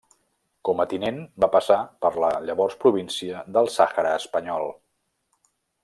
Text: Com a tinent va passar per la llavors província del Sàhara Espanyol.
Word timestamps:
Com 0.69 0.79
a 0.83 0.85
tinent 0.93 1.19
va 1.45 1.49
passar 1.57 1.77
per 2.05 2.11
la 2.25 2.31
llavors 2.47 2.79
província 2.87 3.43
del 3.59 3.71
Sàhara 3.77 4.15
Espanyol. 4.23 4.67